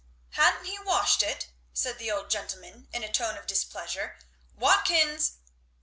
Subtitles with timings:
[0.31, 4.17] "Ha'n't he washed it!" said the old gentleman in a tone of displeasure.
[4.57, 5.33] "Watkins!"